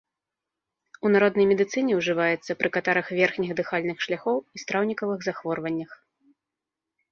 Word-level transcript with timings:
У 1.07 1.11
народнай 1.15 1.45
медыцыне 1.51 1.93
ўжываецца 1.99 2.57
пры 2.63 2.69
катарах 2.79 3.07
верхніх 3.19 3.53
дыхальных 3.61 3.97
шляхоў 4.07 4.37
і 4.57 4.65
страўнікавых 4.65 5.19
захворваннях. 5.29 5.91